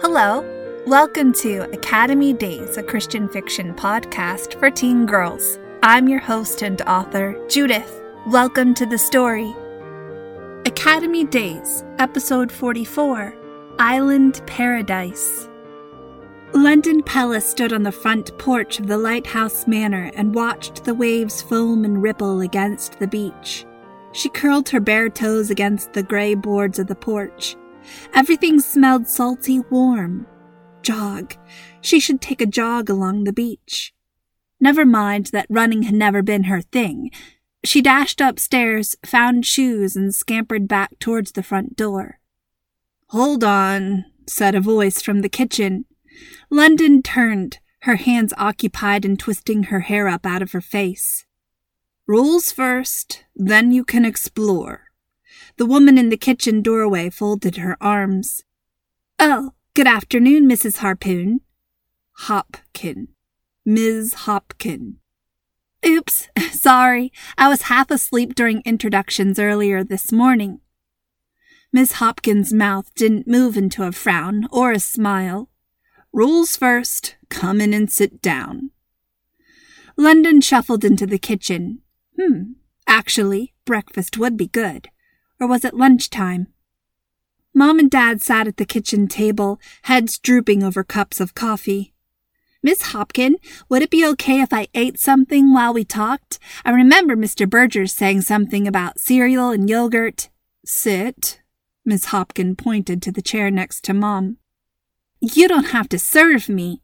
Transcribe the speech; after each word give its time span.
Hello. 0.00 0.44
Welcome 0.86 1.32
to 1.34 1.62
Academy 1.72 2.32
Days, 2.32 2.76
a 2.76 2.84
Christian 2.84 3.28
fiction 3.28 3.74
podcast 3.74 4.56
for 4.60 4.70
teen 4.70 5.06
girls. 5.06 5.58
I'm 5.82 6.08
your 6.08 6.20
host 6.20 6.62
and 6.62 6.80
author, 6.82 7.36
Judith. 7.48 8.00
Welcome 8.28 8.74
to 8.74 8.86
the 8.86 8.96
story. 8.96 9.52
Academy 10.66 11.24
Days, 11.24 11.82
Episode 11.98 12.52
44 12.52 13.34
Island 13.80 14.40
Paradise. 14.46 15.48
London 16.54 17.02
Pella 17.02 17.40
stood 17.40 17.72
on 17.72 17.82
the 17.82 17.90
front 17.90 18.38
porch 18.38 18.78
of 18.78 18.86
the 18.86 18.98
Lighthouse 18.98 19.66
Manor 19.66 20.12
and 20.14 20.32
watched 20.32 20.84
the 20.84 20.94
waves 20.94 21.42
foam 21.42 21.84
and 21.84 22.00
ripple 22.00 22.42
against 22.42 23.00
the 23.00 23.08
beach. 23.08 23.66
She 24.12 24.28
curled 24.28 24.68
her 24.68 24.80
bare 24.80 25.08
toes 25.08 25.50
against 25.50 25.92
the 25.92 26.04
gray 26.04 26.36
boards 26.36 26.78
of 26.78 26.86
the 26.86 26.94
porch. 26.94 27.56
Everything 28.14 28.60
smelled 28.60 29.08
salty 29.08 29.60
warm. 29.70 30.26
Jog. 30.82 31.34
She 31.80 32.00
should 32.00 32.20
take 32.20 32.40
a 32.40 32.46
jog 32.46 32.88
along 32.88 33.24
the 33.24 33.32
beach. 33.32 33.92
Never 34.60 34.84
mind 34.84 35.26
that 35.26 35.46
running 35.48 35.82
had 35.82 35.94
never 35.94 36.22
been 36.22 36.44
her 36.44 36.60
thing. 36.60 37.10
She 37.64 37.82
dashed 37.82 38.20
upstairs, 38.20 38.96
found 39.04 39.44
shoes, 39.44 39.96
and 39.96 40.14
scampered 40.14 40.68
back 40.68 40.98
towards 40.98 41.32
the 41.32 41.42
front 41.42 41.76
door. 41.76 42.18
Hold 43.08 43.42
on, 43.42 44.04
said 44.26 44.54
a 44.54 44.60
voice 44.60 45.02
from 45.02 45.20
the 45.22 45.28
kitchen. 45.28 45.84
London 46.50 47.02
turned, 47.02 47.58
her 47.82 47.96
hands 47.96 48.32
occupied 48.36 49.04
in 49.04 49.16
twisting 49.16 49.64
her 49.64 49.80
hair 49.80 50.08
up 50.08 50.26
out 50.26 50.42
of 50.42 50.52
her 50.52 50.60
face. 50.60 51.24
Rules 52.06 52.52
first, 52.52 53.24
then 53.36 53.70
you 53.70 53.84
can 53.84 54.04
explore. 54.04 54.87
The 55.58 55.66
woman 55.66 55.98
in 55.98 56.08
the 56.08 56.16
kitchen 56.16 56.62
doorway 56.62 57.10
folded 57.10 57.56
her 57.56 57.76
arms. 57.80 58.44
Oh, 59.18 59.54
good 59.74 59.88
afternoon, 59.88 60.48
Mrs. 60.48 60.76
Harpoon. 60.76 61.40
Hopkin. 62.26 63.08
Ms. 63.66 64.14
Hopkin. 64.18 64.98
Oops, 65.84 66.28
sorry. 66.52 67.12
I 67.36 67.48
was 67.48 67.62
half 67.62 67.90
asleep 67.90 68.36
during 68.36 68.62
introductions 68.64 69.40
earlier 69.40 69.82
this 69.82 70.12
morning. 70.12 70.60
Miss 71.72 71.94
Hopkin's 71.94 72.52
mouth 72.52 72.94
didn't 72.94 73.26
move 73.26 73.56
into 73.56 73.82
a 73.82 73.90
frown 73.90 74.46
or 74.52 74.70
a 74.70 74.78
smile. 74.78 75.50
Rules 76.12 76.56
first. 76.56 77.16
Come 77.30 77.60
in 77.60 77.74
and 77.74 77.90
sit 77.90 78.22
down. 78.22 78.70
London 79.96 80.40
shuffled 80.40 80.84
into 80.84 81.04
the 81.04 81.18
kitchen. 81.18 81.80
Hmm, 82.16 82.52
actually, 82.86 83.54
breakfast 83.64 84.16
would 84.18 84.36
be 84.36 84.46
good. 84.46 84.90
Or 85.40 85.46
was 85.46 85.64
it 85.64 85.74
lunchtime? 85.74 86.48
Mom 87.54 87.78
and 87.78 87.90
Dad 87.90 88.20
sat 88.22 88.46
at 88.46 88.56
the 88.56 88.64
kitchen 88.64 89.08
table, 89.08 89.60
heads 89.82 90.18
drooping 90.18 90.62
over 90.62 90.84
cups 90.84 91.20
of 91.20 91.34
coffee. 91.34 91.94
Miss 92.62 92.92
Hopkin, 92.92 93.36
would 93.68 93.82
it 93.82 93.90
be 93.90 94.06
okay 94.06 94.40
if 94.40 94.52
I 94.52 94.68
ate 94.74 94.98
something 94.98 95.52
while 95.52 95.72
we 95.72 95.84
talked? 95.84 96.38
I 96.64 96.70
remember 96.70 97.16
Mr. 97.16 97.48
Burgers 97.48 97.94
saying 97.94 98.22
something 98.22 98.66
about 98.66 98.98
cereal 98.98 99.50
and 99.50 99.68
yogurt. 99.70 100.28
Sit. 100.64 101.40
Miss 101.84 102.06
Hopkin 102.06 102.58
pointed 102.58 103.00
to 103.02 103.12
the 103.12 103.22
chair 103.22 103.50
next 103.50 103.84
to 103.84 103.94
Mom. 103.94 104.38
You 105.20 105.48
don't 105.48 105.70
have 105.70 105.88
to 105.90 105.98
serve 105.98 106.48
me. 106.48 106.82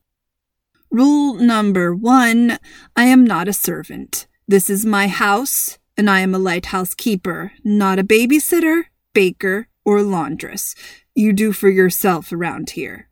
Rule 0.90 1.34
number 1.34 1.94
one 1.94 2.58
I 2.96 3.04
am 3.04 3.24
not 3.24 3.48
a 3.48 3.52
servant. 3.52 4.26
This 4.46 4.70
is 4.70 4.86
my 4.86 5.08
house, 5.08 5.78
and 5.96 6.10
I 6.10 6.20
am 6.20 6.34
a 6.34 6.38
lighthouse 6.38 6.94
keeper, 6.94 7.52
not 7.62 7.98
a 7.98 8.04
babysitter, 8.04 8.84
baker, 9.12 9.68
or 9.84 10.02
laundress. 10.02 10.74
You 11.14 11.32
do 11.32 11.52
for 11.52 11.68
yourself 11.68 12.32
around 12.32 12.70
here. 12.70 13.08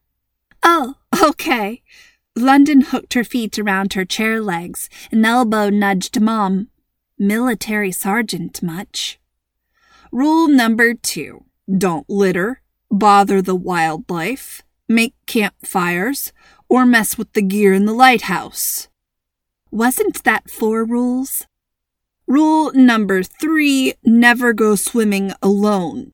Oh, 0.62 0.94
okay. 1.22 1.82
London 2.36 2.80
hooked 2.80 3.14
her 3.14 3.24
feet 3.24 3.58
around 3.58 3.92
her 3.92 4.04
chair 4.04 4.40
legs 4.40 4.88
and 5.10 5.24
elbow 5.24 5.68
nudged 5.68 6.20
Mom. 6.20 6.68
Military 7.18 7.92
sergeant 7.92 8.62
much. 8.62 9.20
Rule 10.10 10.48
number 10.48 10.94
two 10.94 11.44
don't 11.78 12.08
litter, 12.10 12.60
bother 12.90 13.40
the 13.40 13.54
wildlife, 13.54 14.62
make 14.88 15.14
campfires, 15.26 16.32
or 16.68 16.84
mess 16.84 17.16
with 17.16 17.32
the 17.32 17.42
gear 17.42 17.72
in 17.72 17.86
the 17.86 17.92
lighthouse. 17.92 18.88
Wasn't 19.70 20.24
that 20.24 20.50
four 20.50 20.84
rules? 20.84 21.46
Rule 22.32 22.72
number 22.72 23.22
three 23.22 23.92
never 24.02 24.54
go 24.54 24.74
swimming 24.74 25.34
alone. 25.42 26.12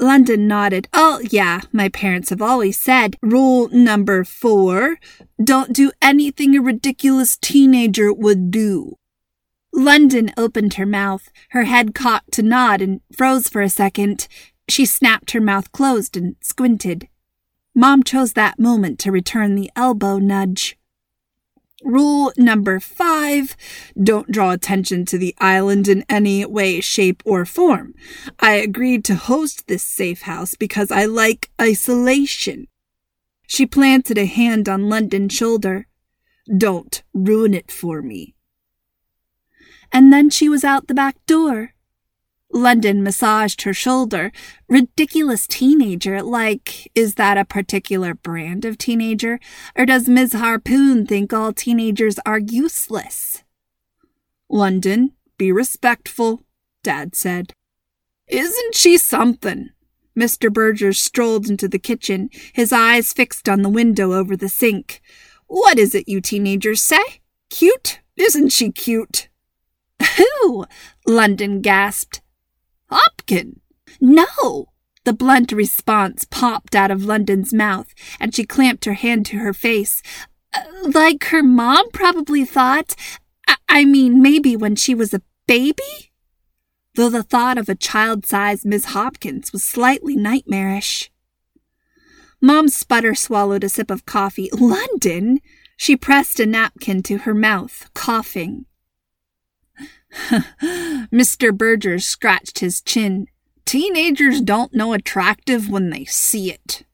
London 0.00 0.48
nodded. 0.48 0.88
Oh, 0.94 1.20
yeah, 1.30 1.60
my 1.70 1.90
parents 1.90 2.30
have 2.30 2.40
always 2.40 2.80
said. 2.80 3.16
Rule 3.20 3.68
number 3.68 4.24
four 4.24 4.96
don't 5.36 5.74
do 5.74 5.92
anything 6.00 6.56
a 6.56 6.62
ridiculous 6.62 7.36
teenager 7.36 8.10
would 8.10 8.50
do. 8.50 8.94
London 9.70 10.32
opened 10.38 10.74
her 10.74 10.86
mouth, 10.86 11.28
her 11.50 11.64
head 11.64 11.94
cocked 11.94 12.32
to 12.32 12.42
nod 12.42 12.80
and 12.80 13.02
froze 13.14 13.50
for 13.50 13.60
a 13.60 13.68
second. 13.68 14.26
She 14.66 14.86
snapped 14.86 15.32
her 15.32 15.42
mouth 15.42 15.72
closed 15.72 16.16
and 16.16 16.36
squinted. 16.40 17.06
Mom 17.74 18.02
chose 18.02 18.32
that 18.32 18.58
moment 18.58 18.98
to 19.00 19.12
return 19.12 19.56
the 19.56 19.70
elbow 19.76 20.16
nudge. 20.16 20.78
Rule 21.84 22.32
number 22.38 22.80
five 22.80 23.56
don't 24.02 24.32
draw 24.32 24.52
attention 24.52 25.04
to 25.04 25.18
the 25.18 25.34
island 25.38 25.86
in 25.86 26.02
any 26.08 26.44
way, 26.46 26.80
shape, 26.80 27.22
or 27.26 27.44
form. 27.44 27.94
I 28.40 28.54
agreed 28.54 29.04
to 29.04 29.14
host 29.14 29.66
this 29.68 29.82
safe 29.82 30.22
house 30.22 30.54
because 30.54 30.90
I 30.90 31.04
like 31.04 31.50
isolation. 31.60 32.68
She 33.46 33.66
planted 33.66 34.16
a 34.16 34.24
hand 34.24 34.66
on 34.66 34.88
London's 34.88 35.34
shoulder. 35.34 35.86
Don't 36.56 37.02
ruin 37.12 37.52
it 37.52 37.70
for 37.70 38.00
me. 38.00 38.34
And 39.92 40.10
then 40.10 40.30
she 40.30 40.48
was 40.48 40.64
out 40.64 40.88
the 40.88 40.94
back 40.94 41.16
door. 41.26 41.73
London 42.54 43.02
massaged 43.02 43.62
her 43.62 43.74
shoulder. 43.74 44.30
Ridiculous 44.68 45.48
teenager, 45.48 46.22
like, 46.22 46.88
is 46.94 47.16
that 47.16 47.36
a 47.36 47.44
particular 47.44 48.14
brand 48.14 48.64
of 48.64 48.78
teenager? 48.78 49.40
Or 49.76 49.84
does 49.84 50.08
Ms. 50.08 50.34
Harpoon 50.34 51.04
think 51.04 51.32
all 51.32 51.52
teenagers 51.52 52.20
are 52.24 52.38
useless? 52.38 53.42
London, 54.48 55.14
be 55.36 55.50
respectful, 55.50 56.44
Dad 56.84 57.16
said. 57.16 57.52
Isn't 58.28 58.76
she 58.76 58.98
something? 58.98 59.70
Mr. 60.16 60.50
Burgers 60.52 61.02
strolled 61.02 61.48
into 61.48 61.66
the 61.66 61.80
kitchen, 61.80 62.30
his 62.52 62.72
eyes 62.72 63.12
fixed 63.12 63.48
on 63.48 63.62
the 63.62 63.68
window 63.68 64.12
over 64.12 64.36
the 64.36 64.48
sink. 64.48 65.02
What 65.48 65.76
is 65.76 65.92
it 65.92 66.08
you 66.08 66.20
teenagers 66.20 66.80
say? 66.80 67.02
Cute? 67.50 68.00
Isn't 68.16 68.50
she 68.50 68.70
cute? 68.70 69.28
Who? 70.18 70.66
London 71.04 71.60
gasped. 71.60 72.20
Hopkin! 72.94 73.60
No! 74.00 74.66
The 75.04 75.12
blunt 75.12 75.52
response 75.52 76.24
popped 76.24 76.74
out 76.74 76.90
of 76.90 77.04
London's 77.04 77.52
mouth, 77.52 77.92
and 78.20 78.34
she 78.34 78.44
clamped 78.44 78.84
her 78.84 78.94
hand 78.94 79.26
to 79.26 79.38
her 79.38 79.52
face. 79.52 80.00
Uh, 80.54 80.62
like 80.94 81.24
her 81.24 81.42
mom 81.42 81.90
probably 81.90 82.44
thought. 82.44 82.94
I-, 83.68 83.84
mean, 83.84 84.22
maybe 84.22 84.56
when 84.56 84.76
she 84.76 84.94
was 84.94 85.12
a 85.12 85.22
baby? 85.46 86.12
Though 86.94 87.10
the 87.10 87.24
thought 87.24 87.58
of 87.58 87.68
a 87.68 87.74
child 87.74 88.24
sized 88.24 88.64
Miss 88.64 88.86
Hopkins 88.86 89.52
was 89.52 89.64
slightly 89.64 90.16
nightmarish. 90.16 91.10
Mom 92.40 92.68
sputter 92.68 93.14
swallowed 93.14 93.64
a 93.64 93.68
sip 93.68 93.90
of 93.90 94.06
coffee. 94.06 94.48
London! 94.52 95.40
She 95.76 95.96
pressed 95.96 96.38
a 96.38 96.46
napkin 96.46 97.02
to 97.02 97.18
her 97.18 97.34
mouth, 97.34 97.90
coughing. 97.94 98.66
Mr. 101.12 101.56
Burgers 101.56 102.04
scratched 102.04 102.60
his 102.60 102.80
chin. 102.80 103.26
Teenagers 103.64 104.40
don't 104.40 104.74
know 104.74 104.92
attractive 104.92 105.68
when 105.68 105.90
they 105.90 106.04
see 106.04 106.50
it. 106.50 106.84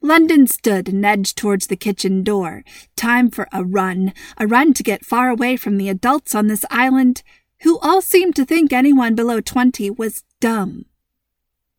London 0.00 0.46
stood 0.46 0.88
and 0.88 1.04
edged 1.04 1.36
towards 1.36 1.66
the 1.66 1.76
kitchen 1.76 2.22
door. 2.22 2.62
Time 2.94 3.30
for 3.30 3.48
a 3.52 3.64
run, 3.64 4.12
a 4.36 4.46
run 4.46 4.72
to 4.74 4.82
get 4.82 5.04
far 5.04 5.30
away 5.30 5.56
from 5.56 5.78
the 5.78 5.88
adults 5.88 6.34
on 6.34 6.46
this 6.46 6.64
island, 6.70 7.22
who 7.62 7.78
all 7.80 8.00
seemed 8.00 8.36
to 8.36 8.44
think 8.44 8.72
anyone 8.72 9.14
below 9.14 9.40
twenty 9.40 9.90
was 9.90 10.22
dumb. 10.40 10.84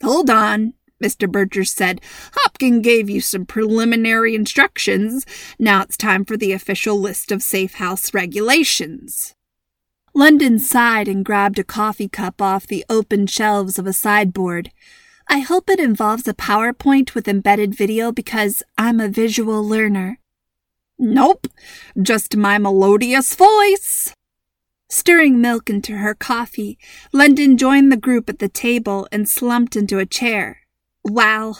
Hold 0.03 0.29
on, 0.29 0.73
Mr. 1.01 1.31
Burgers 1.31 1.71
said. 1.71 2.01
Hopkin 2.33 2.81
gave 2.81 3.09
you 3.09 3.21
some 3.21 3.45
preliminary 3.45 4.35
instructions. 4.35 5.25
Now 5.57 5.83
it's 5.83 5.95
time 5.95 6.25
for 6.25 6.35
the 6.35 6.51
official 6.51 6.99
list 6.99 7.31
of 7.31 7.41
safe 7.41 7.75
house 7.75 8.13
regulations. 8.13 9.35
London 10.17 10.57
sighed 10.57 11.07
and 11.07 11.23
grabbed 11.23 11.59
a 11.59 11.63
coffee 11.63 12.09
cup 12.09 12.41
off 12.41 12.65
the 12.65 12.83
open 12.89 13.27
shelves 13.27 13.77
of 13.77 13.85
a 13.85 13.93
sideboard. 13.93 14.71
I 15.27 15.41
hope 15.41 15.69
it 15.69 15.79
involves 15.79 16.27
a 16.27 16.33
PowerPoint 16.33 17.13
with 17.13 17.27
embedded 17.27 17.75
video 17.75 18.11
because 18.11 18.63
I'm 18.79 18.99
a 18.99 19.09
visual 19.09 19.63
learner. 19.63 20.17
Nope, 20.97 21.45
just 22.01 22.35
my 22.35 22.57
melodious 22.57 23.35
voice. 23.35 24.11
Stirring 24.89 25.39
milk 25.39 25.69
into 25.69 25.97
her 25.97 26.15
coffee, 26.15 26.79
London 27.13 27.55
joined 27.55 27.91
the 27.91 27.95
group 27.95 28.27
at 28.27 28.39
the 28.39 28.49
table 28.49 29.07
and 29.11 29.29
slumped 29.29 29.75
into 29.75 29.99
a 29.99 30.07
chair. 30.07 30.61
Wow, 31.03 31.57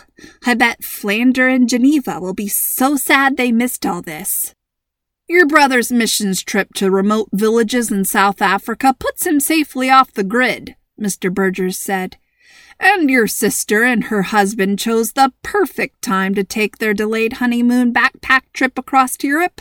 I 0.47 0.55
bet 0.55 0.83
Flander 0.83 1.47
and 1.47 1.69
Geneva 1.69 2.19
will 2.19 2.33
be 2.33 2.47
so 2.47 2.95
sad 2.95 3.37
they 3.37 3.51
missed 3.51 3.85
all 3.85 4.01
this. 4.01 4.55
Your 5.29 5.45
brother's 5.45 5.91
missions 5.91 6.41
trip 6.41 6.73
to 6.75 6.89
remote 6.89 7.27
villages 7.33 7.91
in 7.91 8.05
South 8.05 8.41
Africa 8.41 8.95
puts 8.97 9.27
him 9.27 9.41
safely 9.41 9.89
off 9.89 10.13
the 10.13 10.23
grid, 10.23 10.77
Mr. 10.97 11.33
Burgers 11.33 11.77
said. 11.77 12.15
And 12.79 13.09
your 13.09 13.27
sister 13.27 13.83
and 13.83 14.05
her 14.05 14.21
husband 14.21 14.79
chose 14.79 15.11
the 15.11 15.33
perfect 15.43 16.01
time 16.01 16.33
to 16.35 16.45
take 16.45 16.77
their 16.77 16.93
delayed 16.93 17.33
honeymoon 17.33 17.91
backpack 17.91 18.43
trip 18.53 18.77
across 18.77 19.21
Europe. 19.21 19.59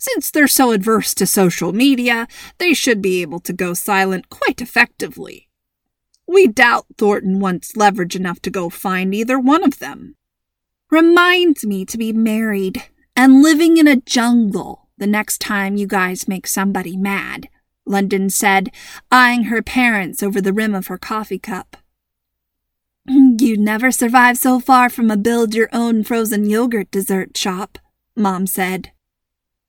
Since 0.00 0.32
they're 0.32 0.48
so 0.48 0.72
adverse 0.72 1.14
to 1.14 1.28
social 1.28 1.72
media, 1.72 2.26
they 2.58 2.74
should 2.74 3.00
be 3.00 3.22
able 3.22 3.38
to 3.40 3.52
go 3.52 3.74
silent 3.74 4.28
quite 4.30 4.60
effectively. 4.60 5.48
We 6.26 6.48
doubt 6.48 6.86
Thornton 6.96 7.38
wants 7.38 7.76
leverage 7.76 8.16
enough 8.16 8.40
to 8.42 8.50
go 8.50 8.68
find 8.68 9.14
either 9.14 9.38
one 9.38 9.62
of 9.62 9.78
them. 9.78 10.16
Reminds 10.90 11.64
me 11.64 11.84
to 11.84 11.96
be 11.96 12.12
married 12.12 12.82
and 13.14 13.42
living 13.42 13.76
in 13.76 13.86
a 13.86 14.00
jungle 14.00 14.87
the 14.98 15.06
next 15.06 15.40
time 15.40 15.76
you 15.76 15.86
guys 15.86 16.28
make 16.28 16.46
somebody 16.46 16.96
mad, 16.96 17.48
London 17.86 18.30
said, 18.30 18.70
eyeing 19.10 19.44
her 19.44 19.62
parents 19.62 20.22
over 20.22 20.40
the 20.40 20.52
rim 20.52 20.74
of 20.74 20.88
her 20.88 20.98
coffee 20.98 21.38
cup. 21.38 21.76
Mm, 23.08 23.40
you'd 23.40 23.60
never 23.60 23.90
survive 23.90 24.36
so 24.36 24.60
far 24.60 24.90
from 24.90 25.10
a 25.10 25.16
build 25.16 25.54
your 25.54 25.68
own 25.72 26.04
frozen 26.04 26.48
yogurt 26.48 26.90
dessert 26.90 27.36
shop, 27.36 27.78
Mom 28.14 28.46
said. 28.46 28.92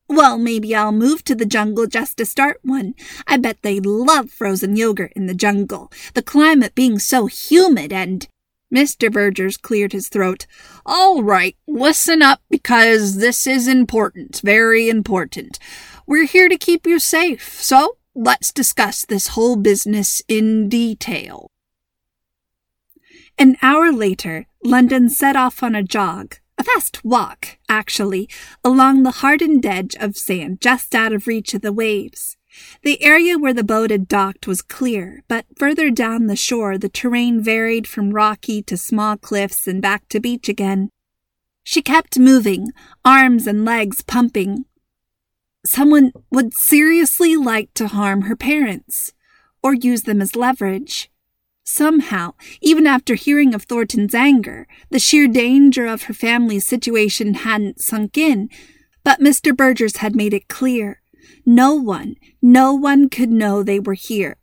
Well, 0.09 0.39
maybe 0.39 0.73
I'll 0.73 0.91
move 0.91 1.23
to 1.25 1.35
the 1.35 1.45
jungle 1.45 1.85
just 1.85 2.17
to 2.17 2.25
start 2.25 2.59
one. 2.63 2.95
I 3.27 3.37
bet 3.37 3.61
they 3.61 3.79
love 3.79 4.31
frozen 4.31 4.75
yogurt 4.75 5.13
in 5.15 5.27
the 5.27 5.35
jungle, 5.35 5.91
the 6.15 6.23
climate 6.23 6.75
being 6.75 6.99
so 6.99 7.27
humid 7.27 7.93
and. 7.93 8.27
Mr. 8.73 9.11
Burgers 9.11 9.57
cleared 9.57 9.93
his 9.93 10.09
throat. 10.09 10.45
All 10.85 11.23
right, 11.23 11.55
listen 11.67 12.21
up 12.21 12.41
because 12.49 13.17
this 13.17 13.47
is 13.47 13.67
important, 13.67 14.41
very 14.43 14.89
important. 14.89 15.57
We're 16.05 16.27
here 16.27 16.49
to 16.49 16.57
keep 16.57 16.85
you 16.85 16.99
safe, 16.99 17.61
so 17.61 17.97
let's 18.15 18.51
discuss 18.51 19.05
this 19.05 19.29
whole 19.29 19.55
business 19.55 20.21
in 20.27 20.69
detail. 20.69 21.51
An 23.37 23.55
hour 23.61 23.91
later, 23.91 24.47
London 24.63 25.09
set 25.09 25.35
off 25.35 25.63
on 25.63 25.73
a 25.73 25.83
jog, 25.83 26.35
a 26.57 26.63
fast 26.63 27.05
walk, 27.05 27.57
actually, 27.69 28.29
along 28.63 29.03
the 29.03 29.21
hardened 29.21 29.65
edge 29.65 29.95
of 29.95 30.17
sand 30.17 30.59
just 30.59 30.93
out 30.93 31.13
of 31.13 31.25
reach 31.25 31.53
of 31.53 31.61
the 31.61 31.71
waves. 31.71 32.35
The 32.83 33.01
area 33.03 33.37
where 33.37 33.53
the 33.53 33.63
boat 33.63 33.91
had 33.91 34.07
docked 34.07 34.47
was 34.47 34.61
clear, 34.61 35.23
but 35.27 35.45
further 35.57 35.89
down 35.89 36.27
the 36.27 36.35
shore 36.35 36.77
the 36.77 36.89
terrain 36.89 37.41
varied 37.41 37.87
from 37.87 38.11
rocky 38.11 38.61
to 38.63 38.77
small 38.77 39.17
cliffs 39.17 39.67
and 39.67 39.81
back 39.81 40.07
to 40.09 40.19
beach 40.19 40.49
again. 40.49 40.89
She 41.63 41.81
kept 41.81 42.17
moving, 42.17 42.71
arms 43.05 43.45
and 43.45 43.65
legs 43.65 44.01
pumping. 44.01 44.65
Someone 45.65 46.11
would 46.31 46.53
seriously 46.53 47.35
like 47.35 47.73
to 47.75 47.87
harm 47.87 48.23
her 48.23 48.35
parents, 48.35 49.13
or 49.61 49.73
use 49.73 50.03
them 50.03 50.21
as 50.21 50.35
leverage. 50.35 51.11
Somehow, 51.63 52.33
even 52.61 52.87
after 52.87 53.13
hearing 53.13 53.53
of 53.53 53.63
Thornton's 53.63 54.15
anger, 54.15 54.67
the 54.89 54.97
sheer 54.97 55.27
danger 55.27 55.85
of 55.85 56.03
her 56.03 56.13
family's 56.13 56.65
situation 56.65 57.35
hadn't 57.35 57.79
sunk 57.81 58.17
in. 58.17 58.49
But 59.03 59.19
Mr. 59.19 59.55
Burgers 59.55 59.97
had 59.97 60.15
made 60.15 60.33
it 60.33 60.47
clear. 60.47 61.01
No 61.45 61.73
one, 61.73 62.15
no 62.41 62.73
one 62.73 63.09
could 63.09 63.29
know 63.29 63.63
they 63.63 63.79
were 63.79 63.93
here. 63.93 64.37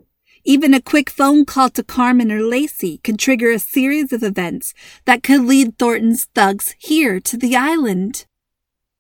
Even 0.45 0.75
a 0.75 0.81
quick 0.81 1.11
phone 1.11 1.45
call 1.45 1.71
to 1.71 1.83
Carmen 1.83 2.31
or 2.31 2.41
Lacey 2.41 2.99
could 2.99 3.19
trigger 3.19 3.51
a 3.51 3.59
series 3.59 4.13
of 4.13 4.23
events 4.23 4.75
that 5.05 5.25
could 5.25 5.43
lead 5.43 5.77
Thornton's 5.77 6.27
thugs 6.35 6.75
here 6.79 7.19
to 7.19 7.37
the 7.37 7.57
island. 7.57 8.27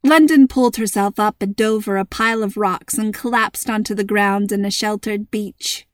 London 0.02 0.48
pulled 0.48 0.76
herself 0.76 1.19
up 1.19 1.40
and 1.40 1.60
over 1.62 1.96
a 1.96 2.04
pile 2.04 2.43
of 2.43 2.56
rocks 2.56 2.98
and 2.98 3.14
collapsed 3.14 3.70
onto 3.70 3.94
the 3.94 4.04
ground 4.04 4.50
in 4.50 4.64
a 4.64 4.70
sheltered 4.70 5.31
beach. 5.31 5.87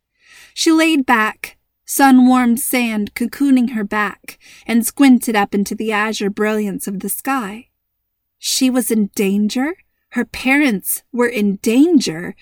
She 0.54 0.72
laid 0.72 1.06
back, 1.06 1.58
sun 1.84 2.26
warmed 2.26 2.60
sand 2.60 3.14
cocooning 3.14 3.72
her 3.72 3.84
back, 3.84 4.38
and 4.66 4.86
squinted 4.86 5.36
up 5.36 5.54
into 5.54 5.74
the 5.74 5.92
azure 5.92 6.30
brilliance 6.30 6.86
of 6.86 7.00
the 7.00 7.08
sky. 7.08 7.68
She 8.38 8.70
was 8.70 8.90
in 8.90 9.10
danger? 9.14 9.76
Her 10.12 10.26
parents 10.26 11.02
were 11.10 11.28
in 11.28 11.56
danger? 11.56 12.34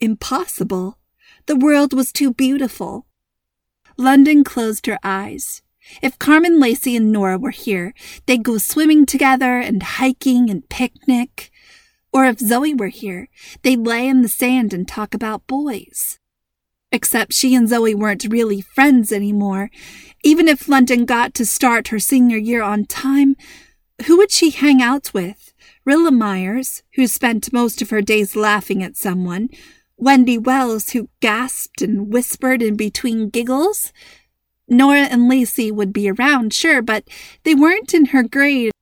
Impossible. 0.00 0.98
The 1.46 1.56
world 1.56 1.94
was 1.94 2.12
too 2.12 2.34
beautiful. 2.34 3.06
London 3.96 4.44
closed 4.44 4.84
her 4.84 4.98
eyes. 5.02 5.62
If 6.02 6.18
Carmen 6.18 6.60
Lacey 6.60 6.94
and 6.94 7.10
Nora 7.10 7.38
were 7.38 7.52
here, 7.52 7.94
they'd 8.26 8.42
go 8.42 8.58
swimming 8.58 9.06
together 9.06 9.58
and 9.58 9.82
hiking 9.82 10.50
and 10.50 10.68
picnic. 10.68 11.50
Or 12.12 12.26
if 12.26 12.38
Zoe 12.38 12.74
were 12.74 12.88
here, 12.88 13.28
they'd 13.62 13.86
lay 13.86 14.06
in 14.06 14.20
the 14.20 14.28
sand 14.28 14.74
and 14.74 14.86
talk 14.86 15.14
about 15.14 15.46
boys. 15.46 16.18
Except 16.92 17.32
she 17.32 17.54
and 17.54 17.66
Zoe 17.66 17.94
weren't 17.94 18.26
really 18.28 18.60
friends 18.60 19.10
anymore. 19.10 19.70
Even 20.22 20.48
if 20.48 20.68
London 20.68 21.06
got 21.06 21.32
to 21.34 21.46
start 21.46 21.88
her 21.88 21.98
senior 21.98 22.36
year 22.36 22.62
on 22.62 22.84
time, 22.84 23.36
who 24.04 24.18
would 24.18 24.30
she 24.30 24.50
hang 24.50 24.82
out 24.82 25.14
with? 25.14 25.54
Rilla 25.86 26.10
Myers, 26.10 26.82
who 26.96 27.06
spent 27.06 27.52
most 27.52 27.80
of 27.80 27.90
her 27.90 28.02
days 28.02 28.34
laughing 28.34 28.82
at 28.82 28.96
someone, 28.96 29.48
Wendy 29.96 30.36
Wells, 30.36 30.90
who 30.90 31.08
gasped 31.20 31.80
and 31.80 32.12
whispered 32.12 32.60
in 32.60 32.76
between 32.76 33.30
giggles. 33.30 33.92
Nora 34.68 35.02
and 35.02 35.28
Lacey 35.28 35.70
would 35.70 35.92
be 35.92 36.10
around, 36.10 36.52
sure, 36.52 36.82
but 36.82 37.04
they 37.44 37.54
weren't 37.54 37.94
in 37.94 38.06
her 38.06 38.24
grade. 38.24 38.72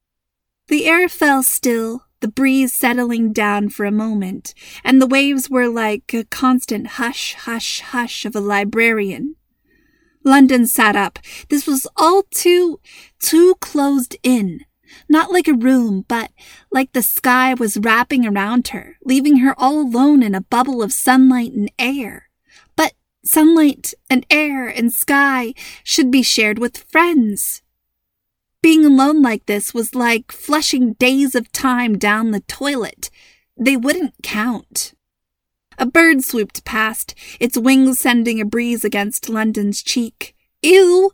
The 0.68 0.86
air 0.86 1.06
fell 1.10 1.42
still, 1.42 2.06
the 2.20 2.28
breeze 2.28 2.72
settling 2.72 3.34
down 3.34 3.68
for 3.68 3.84
a 3.84 3.92
moment, 3.92 4.54
and 4.82 5.00
the 5.00 5.06
waves 5.06 5.50
were 5.50 5.68
like 5.68 6.14
a 6.14 6.24
constant 6.24 6.86
hush, 6.86 7.34
hush, 7.34 7.80
hush 7.80 8.24
of 8.24 8.34
a 8.34 8.40
librarian. 8.40 9.36
London 10.24 10.66
sat 10.66 10.96
up. 10.96 11.18
This 11.50 11.66
was 11.66 11.86
all 11.98 12.22
too, 12.30 12.80
too 13.18 13.56
closed 13.60 14.16
in. 14.22 14.60
Not 15.08 15.32
like 15.32 15.48
a 15.48 15.54
room, 15.54 16.04
but 16.08 16.30
like 16.70 16.92
the 16.92 17.02
sky 17.02 17.54
was 17.54 17.78
wrapping 17.78 18.26
around 18.26 18.68
her, 18.68 18.96
leaving 19.04 19.38
her 19.38 19.54
all 19.58 19.80
alone 19.80 20.22
in 20.22 20.34
a 20.34 20.40
bubble 20.40 20.82
of 20.82 20.92
sunlight 20.92 21.52
and 21.52 21.70
air. 21.78 22.28
But 22.76 22.94
sunlight 23.24 23.94
and 24.08 24.26
air 24.30 24.68
and 24.68 24.92
sky 24.92 25.54
should 25.82 26.10
be 26.10 26.22
shared 26.22 26.58
with 26.58 26.84
friends. 26.90 27.62
Being 28.62 28.84
alone 28.84 29.20
like 29.20 29.46
this 29.46 29.74
was 29.74 29.94
like 29.94 30.32
flushing 30.32 30.94
days 30.94 31.34
of 31.34 31.52
time 31.52 31.98
down 31.98 32.30
the 32.30 32.40
toilet. 32.40 33.10
They 33.58 33.76
wouldn't 33.76 34.14
count. 34.22 34.94
A 35.78 35.86
bird 35.86 36.24
swooped 36.24 36.64
past, 36.64 37.14
its 37.40 37.58
wings 37.58 37.98
sending 37.98 38.40
a 38.40 38.44
breeze 38.44 38.84
against 38.84 39.28
London's 39.28 39.82
cheek. 39.82 40.34
Ew! 40.62 41.10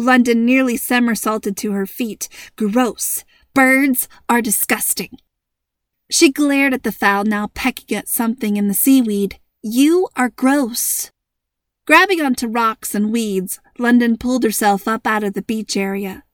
London 0.00 0.44
nearly 0.44 0.76
somersaulted 0.76 1.56
to 1.58 1.72
her 1.72 1.86
feet. 1.86 2.28
Gross. 2.56 3.24
Birds 3.54 4.08
are 4.28 4.42
disgusting. 4.42 5.18
She 6.10 6.32
glared 6.32 6.74
at 6.74 6.82
the 6.82 6.92
fowl 6.92 7.24
now 7.24 7.48
pecking 7.54 7.96
at 7.96 8.08
something 8.08 8.56
in 8.56 8.68
the 8.68 8.74
seaweed. 8.74 9.38
You 9.62 10.08
are 10.16 10.30
gross. 10.30 11.10
Grabbing 11.86 12.20
onto 12.20 12.46
rocks 12.46 12.94
and 12.94 13.12
weeds, 13.12 13.60
London 13.78 14.16
pulled 14.16 14.44
herself 14.44 14.88
up 14.88 15.06
out 15.06 15.24
of 15.24 15.34
the 15.34 15.42
beach 15.42 15.76
area. 15.76 16.24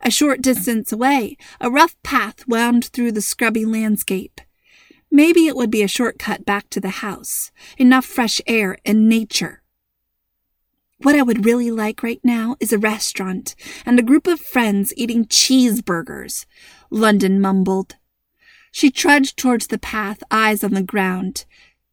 A 0.00 0.10
short 0.10 0.42
distance 0.42 0.92
away, 0.92 1.36
a 1.60 1.70
rough 1.70 1.96
path 2.02 2.46
wound 2.46 2.86
through 2.86 3.12
the 3.12 3.22
scrubby 3.22 3.64
landscape. 3.64 4.40
Maybe 5.10 5.46
it 5.46 5.56
would 5.56 5.70
be 5.70 5.82
a 5.82 5.88
shortcut 5.88 6.44
back 6.44 6.68
to 6.70 6.80
the 6.80 7.00
house, 7.00 7.50
enough 7.78 8.04
fresh 8.04 8.40
air 8.46 8.76
and 8.84 9.08
nature. 9.08 9.62
What 10.98 11.14
I 11.14 11.22
would 11.22 11.44
really 11.44 11.70
like 11.70 12.02
right 12.02 12.20
now 12.24 12.56
is 12.58 12.72
a 12.72 12.78
restaurant 12.78 13.54
and 13.84 13.98
a 13.98 14.02
group 14.02 14.26
of 14.26 14.40
friends 14.40 14.94
eating 14.96 15.26
cheeseburgers, 15.26 16.46
London 16.90 17.38
mumbled. 17.38 17.96
She 18.72 18.90
trudged 18.90 19.36
towards 19.36 19.66
the 19.66 19.78
path, 19.78 20.22
eyes 20.30 20.64
on 20.64 20.72
the 20.72 20.82
ground. 20.82 21.44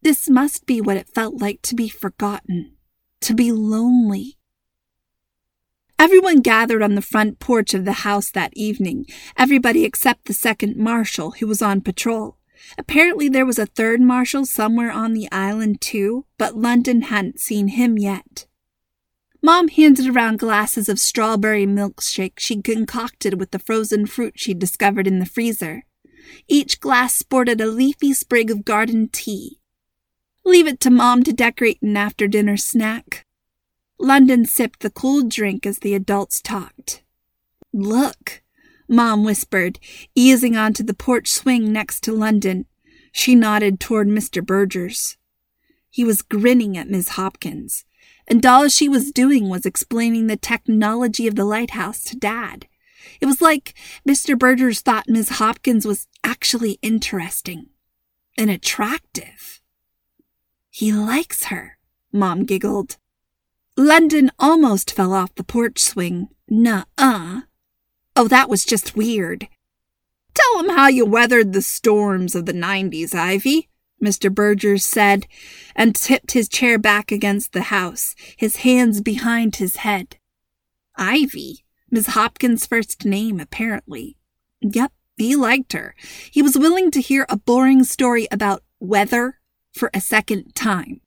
This 0.01 0.29
must 0.29 0.65
be 0.65 0.79
what 0.79 0.97
it 0.97 1.09
felt 1.09 1.41
like 1.41 1.61
to 1.63 1.75
be 1.75 1.89
forgotten, 1.89 2.77
to 3.21 3.33
be 3.33 3.51
lonely. 3.51 4.37
Everyone 5.99 6.39
gathered 6.39 6.81
on 6.81 6.95
the 6.95 7.01
front 7.01 7.39
porch 7.39 7.73
of 7.73 7.85
the 7.85 8.03
house 8.03 8.31
that 8.31 8.51
evening, 8.55 9.05
everybody 9.37 9.83
except 9.83 10.25
the 10.25 10.33
second 10.33 10.77
marshal, 10.77 11.31
who 11.31 11.47
was 11.47 11.61
on 11.61 11.81
patrol. 11.81 12.37
Apparently, 12.77 13.27
there 13.27 13.45
was 13.45 13.59
a 13.59 13.65
third 13.65 13.99
marshal 13.99 14.45
somewhere 14.45 14.91
on 14.91 15.13
the 15.13 15.29
island, 15.31 15.81
too, 15.81 16.25
but 16.37 16.57
London 16.57 17.03
hadn't 17.03 17.39
seen 17.39 17.67
him 17.69 17.97
yet. 17.97 18.47
Mom 19.45 19.67
handed 19.67 20.07
around 20.07 20.39
glasses 20.39 20.87
of 20.87 20.97
strawberry 20.97 21.65
milkshake 21.65 22.39
she'd 22.39 22.63
concocted 22.63 23.37
with 23.37 23.51
the 23.51 23.59
frozen 23.59 24.05
fruit 24.05 24.39
she'd 24.39 24.57
discovered 24.57 25.05
in 25.05 25.19
the 25.19 25.25
freezer. 25.25 25.83
Each 26.47 26.79
glass 26.79 27.13
sported 27.13 27.59
a 27.59 27.67
leafy 27.67 28.13
sprig 28.13 28.49
of 28.49 28.63
garden 28.63 29.09
tea. 29.09 29.59
Leave 30.45 30.65
it 30.65 30.79
to 30.79 30.89
Mom 30.89 31.23
to 31.23 31.33
decorate 31.33 31.81
an 31.81 31.97
after 31.97 32.25
dinner 32.25 32.55
snack. 32.55 33.25
London 33.99 34.45
sipped 34.45 34.79
the 34.79 34.89
cool 34.89 35.23
drink 35.27 35.65
as 35.65 35.79
the 35.79 35.93
adults 35.93 36.41
talked. 36.41 37.03
Look, 37.73 38.43
Mom 38.87 39.25
whispered, 39.25 39.77
easing 40.15 40.55
onto 40.55 40.83
the 40.83 40.93
porch 40.93 41.29
swing 41.29 41.73
next 41.73 42.01
to 42.03 42.13
London. 42.13 42.65
She 43.11 43.35
nodded 43.35 43.81
toward 43.81 44.07
Mr. 44.07 44.45
Burgers. 44.45 45.17
He 45.89 46.05
was 46.05 46.21
grinning 46.21 46.77
at 46.77 46.89
Miss 46.89 47.09
Hopkins, 47.09 47.83
and 48.27 48.45
all 48.45 48.67
she 48.69 48.87
was 48.87 49.11
doing 49.11 49.49
was 49.49 49.65
explaining 49.65 50.27
the 50.27 50.37
technology 50.37 51.27
of 51.27 51.35
the 51.35 51.45
lighthouse 51.45 52.03
to 52.05 52.15
Dad. 52.15 52.67
It 53.19 53.25
was 53.25 53.41
like 53.41 53.73
Mr. 54.07 54.37
Burgers 54.37 54.81
thought 54.81 55.09
Miss 55.09 55.29
Hopkins 55.29 55.85
was 55.85 56.07
actually 56.23 56.79
interesting 56.81 57.67
and 58.37 58.49
attractive. 58.49 59.61
He 60.69 60.91
likes 60.91 61.45
her, 61.45 61.77
Mom 62.11 62.45
giggled. 62.45 62.97
London 63.75 64.31
almost 64.39 64.91
fell 64.91 65.13
off 65.13 65.35
the 65.35 65.43
porch 65.43 65.79
swing. 65.79 66.29
Nuh-uh. 66.49 67.41
Oh, 68.15 68.27
that 68.27 68.49
was 68.49 68.65
just 68.65 68.95
weird. 68.95 69.47
Tell 70.33 70.59
him 70.59 70.69
how 70.69 70.87
you 70.87 71.05
weathered 71.05 71.53
the 71.53 71.61
storms 71.61 72.35
of 72.35 72.45
the 72.45 72.53
90s, 72.53 73.13
Ivy, 73.13 73.69
Mr. 74.03 74.33
Burgers 74.33 74.85
said, 74.85 75.27
and 75.75 75.95
tipped 75.95 76.33
his 76.33 76.49
chair 76.49 76.77
back 76.77 77.11
against 77.11 77.53
the 77.53 77.63
house, 77.63 78.15
his 78.35 78.57
hands 78.57 78.99
behind 79.01 79.55
his 79.55 79.77
head. 79.77 80.17
Ivy, 80.97 81.63
Miss 81.89 82.07
Hopkins' 82.07 82.65
first 82.65 83.05
name, 83.05 83.39
apparently. 83.39 84.17
Yep, 84.61 84.91
he 85.15 85.35
liked 85.35 85.73
her. 85.73 85.95
He 86.31 86.41
was 86.41 86.57
willing 86.57 86.91
to 86.91 87.01
hear 87.01 87.25
a 87.29 87.37
boring 87.37 87.83
story 87.83 88.27
about 88.29 88.63
weather 88.79 89.39
for 89.71 89.89
a 89.93 90.01
second 90.01 90.53
time. 90.53 91.01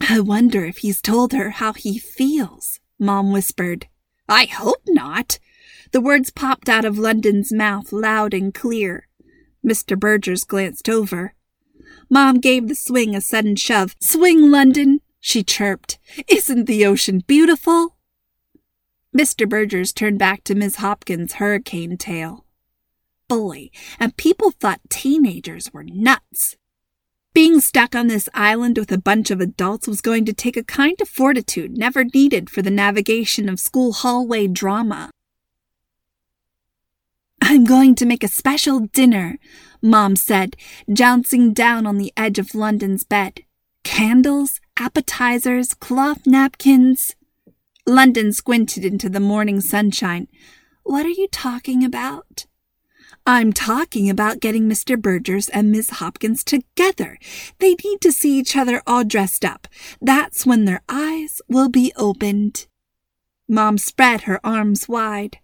I 0.00 0.20
wonder 0.20 0.64
if 0.64 0.78
he's 0.78 1.02
told 1.02 1.32
her 1.32 1.50
how 1.50 1.72
he 1.72 1.98
feels, 1.98 2.80
Mom 2.98 3.32
whispered. 3.32 3.86
I 4.28 4.44
hope 4.44 4.82
not. 4.86 5.38
The 5.92 6.00
words 6.00 6.30
popped 6.30 6.68
out 6.68 6.84
of 6.84 6.98
London's 6.98 7.52
mouth 7.52 7.92
loud 7.92 8.34
and 8.34 8.52
clear. 8.52 9.08
Mr. 9.64 9.98
Burgers 9.98 10.44
glanced 10.44 10.88
over. 10.88 11.34
Mom 12.10 12.38
gave 12.40 12.68
the 12.68 12.74
swing 12.74 13.14
a 13.14 13.20
sudden 13.20 13.56
shove. 13.56 13.94
Swing, 14.00 14.50
London, 14.50 15.00
she 15.20 15.42
chirped. 15.42 15.98
Isn't 16.26 16.66
the 16.66 16.86
ocean 16.86 17.22
beautiful? 17.26 17.96
Mr. 19.16 19.48
Burgers 19.48 19.92
turned 19.92 20.18
back 20.18 20.44
to 20.44 20.54
Miss 20.54 20.76
Hopkins' 20.76 21.34
hurricane 21.34 21.96
tale. 21.96 22.44
Bully, 23.28 23.70
and 24.00 24.16
people 24.16 24.50
thought 24.50 24.80
teenagers 24.88 25.72
were 25.72 25.84
nuts. 25.84 26.56
Being 27.34 27.60
stuck 27.60 27.94
on 27.94 28.06
this 28.06 28.28
island 28.32 28.78
with 28.78 28.90
a 28.90 28.98
bunch 28.98 29.30
of 29.30 29.40
adults 29.40 29.86
was 29.86 30.00
going 30.00 30.24
to 30.24 30.32
take 30.32 30.56
a 30.56 30.64
kind 30.64 30.98
of 31.00 31.08
fortitude 31.08 31.76
never 31.76 32.04
needed 32.04 32.48
for 32.48 32.62
the 32.62 32.70
navigation 32.70 33.48
of 33.48 33.60
school 33.60 33.92
hallway 33.92 34.46
drama. 34.46 35.10
I'm 37.50 37.64
going 37.64 37.94
to 37.94 38.04
make 38.04 38.22
a 38.22 38.28
special 38.28 38.80
dinner, 38.80 39.38
Mom 39.80 40.16
said, 40.16 40.54
jouncing 40.92 41.54
down 41.54 41.86
on 41.86 41.96
the 41.96 42.12
edge 42.14 42.38
of 42.38 42.54
London's 42.54 43.04
bed. 43.04 43.40
Candles, 43.84 44.60
appetizers, 44.78 45.72
cloth 45.72 46.26
napkins. 46.26 47.16
London 47.86 48.34
squinted 48.34 48.84
into 48.84 49.08
the 49.08 49.18
morning 49.18 49.62
sunshine. 49.62 50.28
What 50.82 51.06
are 51.06 51.08
you 51.08 51.26
talking 51.26 51.82
about? 51.82 52.44
I'm 53.24 53.54
talking 53.54 54.10
about 54.10 54.40
getting 54.40 54.68
Mr. 54.68 55.00
Burgers 55.00 55.48
and 55.48 55.72
Miss 55.72 55.88
Hopkins 55.88 56.44
together. 56.44 57.18
They 57.60 57.76
need 57.82 58.02
to 58.02 58.12
see 58.12 58.38
each 58.38 58.58
other 58.58 58.82
all 58.86 59.04
dressed 59.04 59.46
up. 59.46 59.66
That's 60.02 60.44
when 60.44 60.66
their 60.66 60.82
eyes 60.86 61.40
will 61.48 61.70
be 61.70 61.94
opened. 61.96 62.66
Mom 63.48 63.78
spread 63.78 64.22
her 64.22 64.38
arms 64.44 64.86
wide. 64.86 65.38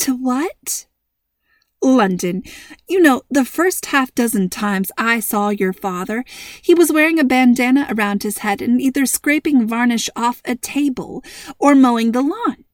To 0.00 0.16
what? 0.16 0.86
London. 1.82 2.42
You 2.88 3.00
know, 3.00 3.20
the 3.28 3.44
first 3.44 3.86
half 3.86 4.14
dozen 4.14 4.48
times 4.48 4.90
I 4.96 5.20
saw 5.20 5.50
your 5.50 5.74
father, 5.74 6.24
he 6.62 6.72
was 6.72 6.90
wearing 6.90 7.18
a 7.18 7.24
bandana 7.24 7.86
around 7.90 8.22
his 8.22 8.38
head 8.38 8.62
and 8.62 8.80
either 8.80 9.04
scraping 9.04 9.66
varnish 9.66 10.08
off 10.16 10.40
a 10.46 10.54
table 10.54 11.22
or 11.58 11.74
mowing 11.74 12.12
the 12.12 12.22
lawn. 12.22 12.64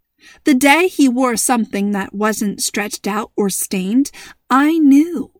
The 0.44 0.54
day 0.54 0.86
he 0.86 1.08
wore 1.08 1.36
something 1.36 1.90
that 1.90 2.14
wasn't 2.14 2.62
stretched 2.62 3.08
out 3.08 3.32
or 3.36 3.50
stained, 3.50 4.12
I 4.48 4.78
knew. 4.78 5.32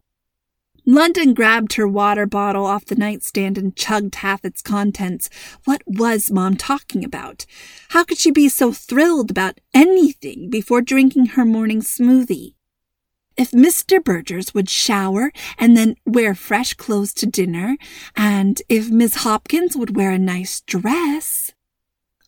London 0.89 1.35
grabbed 1.35 1.73
her 1.73 1.89
water 1.89 2.27
bottle 2.27 2.65
off 2.65 2.85
the 2.85 2.95
nightstand 2.95 3.59
and 3.59 3.75
chugged 3.75 4.15
half 4.17 4.45
its 4.45 4.63
contents. 4.63 5.29
What 5.65 5.83
was 5.85 6.31
Mom 6.31 6.55
talking 6.57 7.05
about? 7.05 7.45
How 7.89 8.05
could 8.05 8.19
she 8.19 8.31
be 8.31 8.49
so 8.49 8.71
thrilled 8.71 9.29
about 9.29 9.59
anything 9.75 10.49
before 10.49 10.81
drinking 10.81 11.27
her 11.27 11.45
morning 11.45 11.81
smoothie? 11.81 12.55
If 13.37 13.51
Mr. 13.51 14.03
Burgers 14.03 14.55
would 14.55 14.71
shower 14.71 15.33
and 15.59 15.77
then 15.77 15.97
wear 16.07 16.37
fresh 16.37 16.73
clothes 16.75 17.13
to 17.15 17.27
dinner, 17.27 17.77
and 18.15 18.63
if 18.69 18.89
Miss 18.89 19.17
Hopkins 19.17 19.77
would 19.77 19.97
wear 19.97 20.13
a 20.13 20.21
nice 20.21 20.61
dress, 20.61 21.53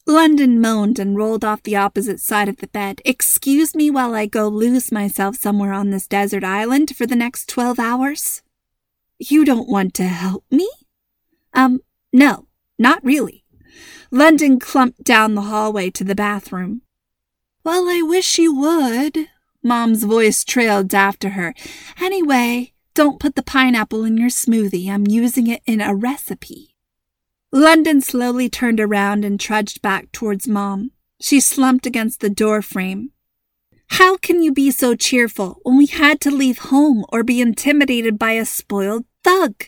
London 0.04 0.60
moaned 0.60 0.98
and 0.98 1.16
rolled 1.16 1.44
off 1.44 1.62
the 1.62 1.76
opposite 1.76 2.18
side 2.18 2.48
of 2.48 2.56
the 2.56 2.66
bed. 2.66 3.00
Excuse 3.04 3.76
me 3.76 3.88
while 3.88 4.16
I 4.16 4.26
go 4.26 4.48
lose 4.48 4.90
myself 4.90 5.36
somewhere 5.36 5.72
on 5.72 5.90
this 5.90 6.08
desert 6.08 6.42
island 6.42 6.96
for 6.96 7.06
the 7.06 7.14
next 7.14 7.48
twelve 7.48 7.78
hours? 7.78 8.42
You 9.18 9.44
don't 9.44 9.68
want 9.68 9.94
to 9.94 10.04
help 10.04 10.44
me? 10.50 10.68
Um, 11.52 11.80
no, 12.12 12.46
not 12.78 13.04
really. 13.04 13.44
London 14.10 14.58
clumped 14.58 15.04
down 15.04 15.34
the 15.34 15.42
hallway 15.42 15.90
to 15.90 16.04
the 16.04 16.14
bathroom. 16.14 16.82
Well, 17.64 17.88
I 17.88 18.00
wish 18.02 18.38
you 18.38 18.54
would. 18.54 19.28
Mom's 19.62 20.04
voice 20.04 20.44
trailed 20.44 20.94
after 20.94 21.30
her. 21.30 21.52
Anyway, 22.00 22.72
don't 22.94 23.20
put 23.20 23.34
the 23.34 23.42
pineapple 23.42 24.04
in 24.04 24.16
your 24.16 24.30
smoothie. 24.30 24.88
I'm 24.88 25.06
using 25.06 25.46
it 25.46 25.62
in 25.66 25.80
a 25.80 25.94
recipe. 25.94 26.74
London 27.50 28.00
slowly 28.00 28.48
turned 28.48 28.80
around 28.80 29.24
and 29.24 29.38
trudged 29.40 29.82
back 29.82 30.12
towards 30.12 30.46
Mom. 30.46 30.92
She 31.20 31.40
slumped 31.40 31.86
against 31.86 32.20
the 32.20 32.30
door 32.30 32.62
frame. 32.62 33.10
How 33.92 34.16
can 34.16 34.42
you 34.42 34.52
be 34.52 34.70
so 34.70 34.94
cheerful 34.94 35.58
when 35.62 35.76
we 35.76 35.86
had 35.86 36.20
to 36.20 36.30
leave 36.30 36.58
home 36.58 37.04
or 37.08 37.24
be 37.24 37.40
intimidated 37.40 38.18
by 38.18 38.32
a 38.32 38.44
spoiled 38.44 39.04
thug? 39.28 39.64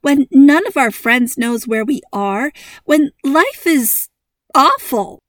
When 0.00 0.26
none 0.30 0.66
of 0.66 0.76
our 0.76 0.90
friends 0.90 1.36
knows 1.36 1.66
where 1.66 1.84
we 1.84 2.00
are? 2.12 2.52
When 2.84 3.10
life 3.22 3.66
is 3.66 4.08
awful? 4.54 5.20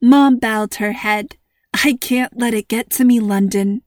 Mom 0.00 0.38
bowed 0.38 0.74
her 0.74 0.92
head. 0.92 1.36
I 1.74 1.98
can't 2.00 2.38
let 2.38 2.54
it 2.54 2.68
get 2.68 2.90
to 2.90 3.04
me, 3.04 3.20
London. 3.20 3.82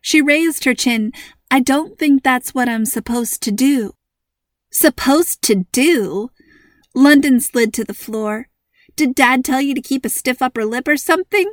She 0.00 0.20
raised 0.20 0.64
her 0.64 0.74
chin. 0.74 1.12
I 1.50 1.60
don't 1.60 1.98
think 1.98 2.22
that's 2.22 2.54
what 2.54 2.68
I'm 2.68 2.84
supposed 2.84 3.42
to 3.42 3.52
do. 3.52 3.92
Supposed 4.70 5.42
to 5.42 5.66
do? 5.72 6.30
London 6.94 7.40
slid 7.40 7.72
to 7.74 7.84
the 7.84 7.94
floor. 7.94 8.48
Did 8.96 9.14
Dad 9.14 9.44
tell 9.44 9.60
you 9.60 9.74
to 9.74 9.80
keep 9.80 10.04
a 10.04 10.08
stiff 10.08 10.42
upper 10.42 10.64
lip 10.64 10.88
or 10.88 10.96
something? 10.96 11.52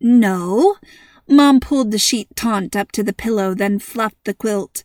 No. 0.00 0.76
Mom 1.28 1.60
pulled 1.60 1.90
the 1.90 1.98
sheet 1.98 2.28
taunt 2.36 2.74
up 2.74 2.90
to 2.92 3.02
the 3.02 3.12
pillow, 3.12 3.54
then 3.54 3.78
fluffed 3.78 4.24
the 4.24 4.34
quilt. 4.34 4.82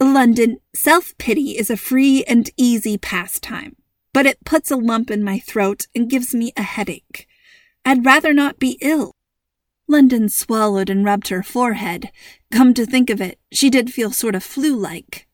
London, 0.00 0.58
self 0.74 1.16
pity 1.18 1.58
is 1.58 1.70
a 1.70 1.76
free 1.76 2.22
and 2.28 2.50
easy 2.56 2.96
pastime, 2.96 3.74
but 4.12 4.26
it 4.26 4.44
puts 4.44 4.70
a 4.70 4.76
lump 4.76 5.10
in 5.10 5.24
my 5.24 5.40
throat 5.40 5.88
and 5.94 6.08
gives 6.08 6.32
me 6.32 6.52
a 6.56 6.62
headache. 6.62 7.26
I'd 7.84 8.04
rather 8.04 8.32
not 8.32 8.60
be 8.60 8.78
ill. 8.80 9.12
London 9.88 10.28
swallowed 10.28 10.88
and 10.88 11.04
rubbed 11.04 11.28
her 11.28 11.42
forehead. 11.42 12.10
Come 12.52 12.74
to 12.74 12.86
think 12.86 13.10
of 13.10 13.20
it, 13.20 13.40
she 13.50 13.70
did 13.70 13.92
feel 13.92 14.12
sort 14.12 14.36
of 14.36 14.44
flu 14.44 14.76
like. 14.76 15.26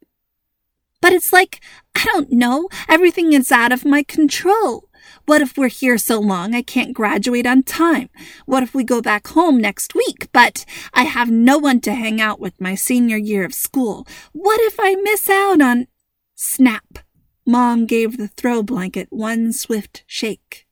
But 1.02 1.12
it's 1.12 1.33
like, 1.33 1.61
I 1.94 2.04
don't 2.04 2.33
know, 2.33 2.68
everything 2.88 3.35
is 3.35 3.52
out 3.52 3.73
of 3.73 3.85
my 3.85 4.02
control. 4.02 4.84
What 5.26 5.42
if 5.42 5.56
we're 5.56 5.68
here 5.68 5.99
so 5.99 6.20
long 6.20 6.54
I 6.54 6.62
can't 6.62 6.92
graduate 6.94 7.46
on 7.46 7.62
time? 7.62 8.11
What 8.46 8.62
if 8.62 8.75
we 8.75 8.84
go 8.84 9.00
back 9.00 9.28
home 9.28 9.58
next 9.58 9.94
week, 9.94 10.28
but 10.32 10.64
I 10.92 11.04
have 11.04 11.30
no 11.30 11.58
one 11.58 11.80
to 11.82 11.94
hang 11.94 12.20
out 12.20 12.40
with 12.40 12.61
my 12.61 12.75
senior 12.75 13.16
year 13.16 13.44
of 13.44 13.54
school? 13.54 14.06
What 14.32 14.61
if 14.61 14.76
I 14.78 14.94
miss 14.96 15.28
out 15.30 15.61
on. 15.61 15.87
Snap! 16.34 16.99
Mom 17.46 17.87
gave 17.87 18.16
the 18.16 18.28
throw 18.28 18.62
blanket 18.62 19.08
one 19.11 19.52
swift 19.52 20.02
shake. 20.06 20.66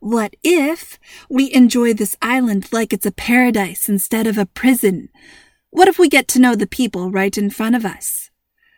What 0.00 0.36
if 0.44 0.98
we 1.28 1.52
enjoy 1.52 1.94
this 1.94 2.16
island 2.22 2.72
like 2.72 2.92
it's 2.92 3.06
a 3.06 3.10
paradise 3.10 3.88
instead 3.88 4.26
of 4.26 4.38
a 4.38 4.46
prison? 4.46 5.08
What 5.70 5.88
if 5.88 5.98
we 5.98 6.08
get 6.08 6.28
to 6.28 6.38
know 6.38 6.54
the 6.54 6.66
people 6.66 7.10
right 7.10 7.36
in 7.36 7.50
front 7.50 7.74
of 7.74 7.84
us? 7.84 8.30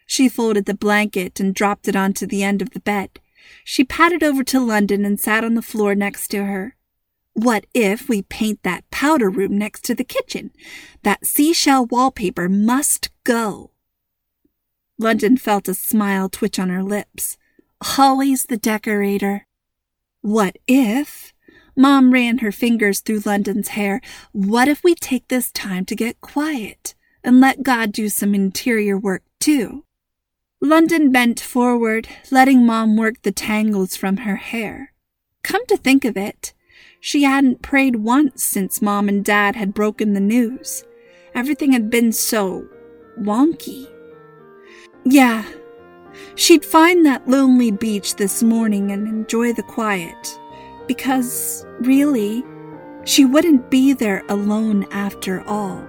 She 0.07 0.29
folded 0.29 0.65
the 0.65 0.75
blanket 0.75 1.39
and 1.39 1.55
dropped 1.55 1.87
it 1.87 1.95
onto 1.97 2.27
the 2.27 2.43
end 2.43 2.63
of 2.63 2.71
the 2.71 2.81
bed. 2.81 3.21
She 3.65 3.85
padded 3.85 4.23
over 4.23 4.43
to 4.45 4.61
London 4.61 5.05
and 5.05 5.19
sat 5.19 5.45
on 5.45 5.55
the 5.55 5.63
floor 5.63 5.95
next 5.95 6.29
to 6.29 6.45
her. 6.45 6.77
What 7.35 7.67
if 7.73 8.09
we 8.09 8.23
paint 8.23 8.63
that 8.65 8.91
powder 8.91 9.31
room 9.31 9.57
next 9.57 9.85
to 9.85 9.95
the 9.95 10.05
kitchen? 10.05 10.51
That 11.05 11.27
seashell 11.27 11.87
wallpaper 11.87 12.49
must 12.49 13.11
go. 13.23 13.71
London 14.99 15.37
felt 15.37 15.69
a 15.69 15.75
smile 15.75 16.29
twitch 16.29 16.59
on 16.59 16.69
her 16.69 16.83
lips. 16.83 17.39
Always 17.97 18.45
the 18.45 18.57
decorator. 18.57 19.47
What 20.21 20.57
if? 20.67 21.33
Mom 21.77 22.11
ran 22.13 22.39
her 22.39 22.51
fingers 22.51 22.99
through 22.99 23.21
London's 23.21 23.69
hair. 23.69 24.01
What 24.33 24.67
if 24.67 24.83
we 24.83 24.97
take 24.97 25.29
this 25.29 25.53
time 25.53 25.85
to 25.85 25.95
get 25.95 26.21
quiet 26.21 26.97
and 27.23 27.41
let 27.41 27.63
God 27.63 27.93
do 27.93 28.09
some 28.09 28.35
interior 28.35 28.99
work 28.99 29.23
too? 29.39 29.85
London 30.61 31.13
bent 31.13 31.39
forward, 31.39 32.09
letting 32.33 32.67
Mom 32.67 32.97
work 32.97 33.23
the 33.23 33.31
tangles 33.31 33.95
from 33.95 34.19
her 34.19 34.37
hair. 34.37 34.93
Come 35.45 35.65
to 35.67 35.77
think 35.77 36.05
of 36.05 36.17
it, 36.17 36.53
she 37.01 37.23
hadn't 37.23 37.63
prayed 37.63 37.97
once 37.97 38.43
since 38.43 38.83
Mom 38.83 39.09
and 39.09 39.25
Dad 39.25 39.55
had 39.55 39.73
broken 39.73 40.15
the 40.15 40.21
news. 40.21 40.85
Everything 41.33 41.71
had 41.71 41.91
been 41.91 42.11
so 42.13 42.67
wonky. 43.21 43.89
Yeah, 45.05 45.45
she'd 46.35 46.65
find 46.65 47.07
that 47.07 47.29
lonely 47.29 47.71
beach 47.71 48.17
this 48.17 48.43
morning 48.43 48.91
and 48.91 49.07
enjoy 49.07 49.53
the 49.53 49.63
quiet, 49.63 50.39
because, 50.89 51.65
really, 51.81 52.43
she 53.05 53.25
wouldn't 53.25 53.71
be 53.71 53.93
there 53.93 54.25
alone 54.29 54.89
after 54.91 55.43
all. 55.43 55.87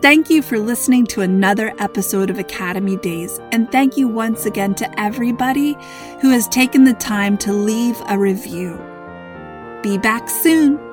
Thank 0.00 0.30
you 0.30 0.42
for 0.42 0.60
listening 0.60 1.06
to 1.06 1.22
another 1.22 1.74
episode 1.80 2.30
of 2.30 2.38
Academy 2.38 2.96
Days, 2.98 3.40
and 3.50 3.70
thank 3.72 3.96
you 3.96 4.06
once 4.06 4.46
again 4.46 4.76
to 4.76 5.00
everybody 5.00 5.76
who 6.20 6.30
has 6.30 6.46
taken 6.46 6.84
the 6.84 6.94
time 6.94 7.36
to 7.38 7.52
leave 7.52 8.00
a 8.06 8.16
review. 8.16 8.78
Be 9.82 9.98
back 9.98 10.30
soon. 10.30 10.87